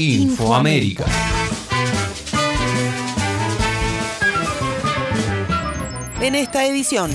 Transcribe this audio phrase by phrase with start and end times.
[0.00, 1.06] Infoamérica.
[6.20, 7.10] En esta edición,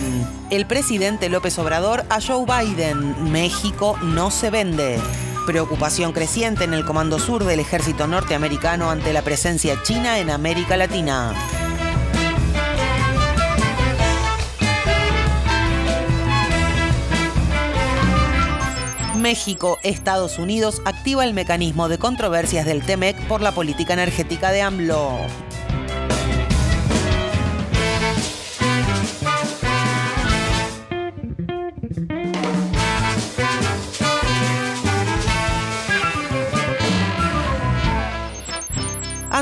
[0.50, 5.00] el presidente López Obrador a Joe Biden, México no se vende.
[5.46, 10.75] Preocupación creciente en el Comando Sur del ejército norteamericano ante la presencia china en América
[10.75, 11.34] Latina.
[19.24, 24.61] México, Estados Unidos activa el mecanismo de controversias del TEMEC por la política energética de
[24.61, 25.18] AMLO.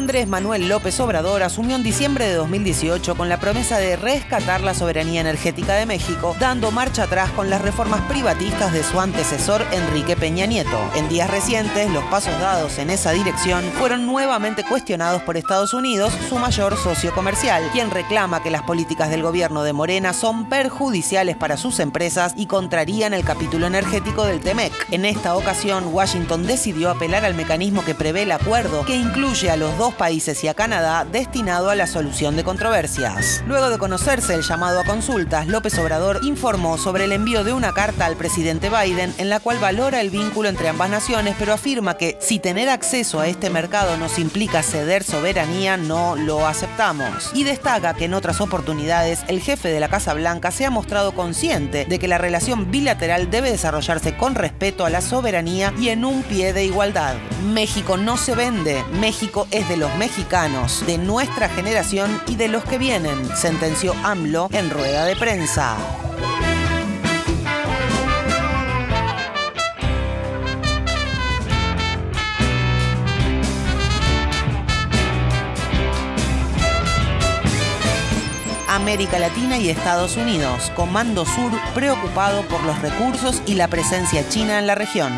[0.02, 4.74] Andrés Manuel López Obrador asumió en diciembre de 2018 con la promesa de rescatar la
[4.74, 10.16] soberanía energética de México, dando marcha atrás con las reformas privatistas de su antecesor Enrique
[10.16, 10.80] Peña Nieto.
[10.96, 16.12] En días recientes, los pasos dados en esa dirección fueron nuevamente cuestionados por Estados Unidos,
[16.28, 21.38] su mayor socio comercial, quien reclama que las políticas del gobierno de Morena son perjudiciales
[21.38, 24.74] para sus empresas y contrarían el capítulo energético del TEMEC.
[24.90, 29.58] En esta ocasión, Washington decidió apelar al mecanismo que prevé el acuerdo, que incluye a
[29.58, 33.44] los dos países y a Canadá destinado a la solución de controversias.
[33.48, 37.74] Luego de conocerse el llamado a consultas, López Obrador informó sobre el envío de una
[37.74, 41.98] carta al presidente Biden en la cual valora el vínculo entre ambas naciones, pero afirma
[41.98, 47.32] que si tener acceso a este mercado nos implica ceder soberanía, no lo aceptamos.
[47.34, 51.14] Y destaca que en otras oportunidades el jefe de la Casa Blanca se ha mostrado
[51.14, 56.06] consciente de que la relación bilateral debe desarrollarse con respeto a la soberanía y en
[56.06, 57.16] un pie de igualdad.
[57.54, 62.66] México no se vende, México es de los mexicanos, de nuestra generación y de los
[62.66, 65.78] que vienen, sentenció AMLO en rueda de prensa.
[78.68, 80.70] América Latina y Estados Unidos.
[80.76, 85.14] Comando Sur preocupado por los recursos y la presencia china en la región.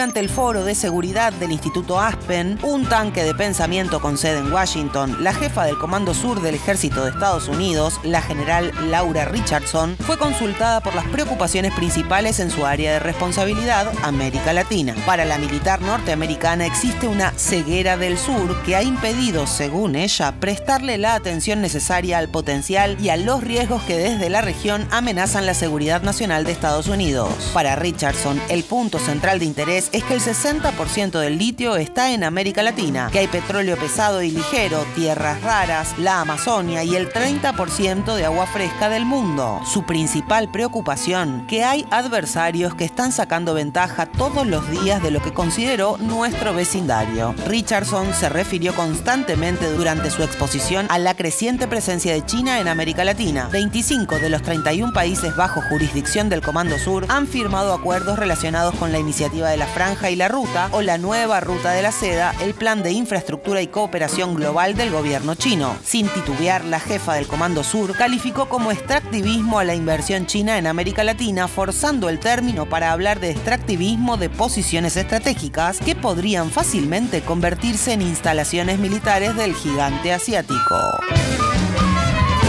[0.00, 4.50] Durante el foro de seguridad del Instituto Aspen, un tanque de pensamiento con sede en
[4.50, 9.98] Washington, la jefa del Comando Sur del Ejército de Estados Unidos, la general Laura Richardson,
[9.98, 14.94] fue consultada por las preocupaciones principales en su área de responsabilidad, América Latina.
[15.04, 20.96] Para la militar norteamericana existe una ceguera del sur que ha impedido, según ella, prestarle
[20.96, 25.52] la atención necesaria al potencial y a los riesgos que desde la región amenazan la
[25.52, 27.50] seguridad nacional de Estados Unidos.
[27.52, 32.24] Para Richardson, el punto central de interés es que el 60% del litio está en
[32.24, 38.14] América Latina, que hay petróleo pesado y ligero, tierras raras, la Amazonia y el 30%
[38.14, 39.60] de agua fresca del mundo.
[39.64, 45.20] Su principal preocupación, que hay adversarios que están sacando ventaja todos los días de lo
[45.20, 47.34] que consideró nuestro vecindario.
[47.46, 53.04] Richardson se refirió constantemente durante su exposición a la creciente presencia de China en América
[53.04, 53.48] Latina.
[53.50, 58.92] 25 de los 31 países bajo jurisdicción del Comando Sur han firmado acuerdos relacionados con
[58.92, 62.34] la iniciativa de la Franja y la Ruta o la nueva Ruta de la Seda,
[62.42, 65.74] el plan de infraestructura y cooperación global del gobierno chino.
[65.82, 70.66] Sin titubear, la jefa del Comando Sur calificó como extractivismo a la inversión china en
[70.66, 77.22] América Latina, forzando el término para hablar de extractivismo de posiciones estratégicas que podrían fácilmente
[77.22, 80.76] convertirse en instalaciones militares del gigante asiático.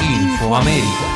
[0.03, 1.10] Infoamérica.